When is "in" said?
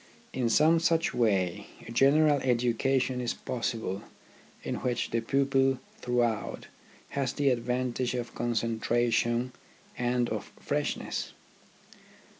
0.33-0.49, 4.63-4.77